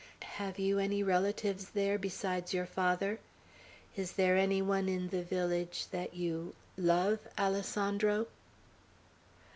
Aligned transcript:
Have 0.41 0.57
you 0.57 0.79
any 0.79 1.03
relatives 1.03 1.69
there 1.69 1.99
besides 1.99 2.55
your 2.55 2.65
father? 2.65 3.19
Is 3.95 4.13
there 4.13 4.35
any 4.35 4.59
one 4.59 4.89
in 4.89 5.09
the 5.09 5.21
village 5.21 5.85
that 5.91 6.15
you 6.15 6.55
love, 6.75 7.19
Alessandro?" 7.37 8.25